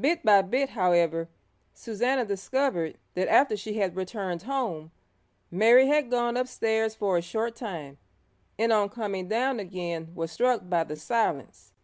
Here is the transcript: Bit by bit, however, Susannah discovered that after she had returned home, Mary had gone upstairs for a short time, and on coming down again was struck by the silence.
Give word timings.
Bit 0.00 0.22
by 0.24 0.40
bit, 0.40 0.70
however, 0.70 1.28
Susannah 1.74 2.24
discovered 2.24 2.96
that 3.12 3.28
after 3.28 3.54
she 3.54 3.74
had 3.74 3.96
returned 3.96 4.44
home, 4.44 4.92
Mary 5.50 5.88
had 5.88 6.10
gone 6.10 6.38
upstairs 6.38 6.94
for 6.94 7.18
a 7.18 7.20
short 7.20 7.54
time, 7.54 7.98
and 8.58 8.72
on 8.72 8.88
coming 8.88 9.28
down 9.28 9.60
again 9.60 10.12
was 10.14 10.32
struck 10.32 10.70
by 10.70 10.84
the 10.84 10.96
silence. 10.96 11.74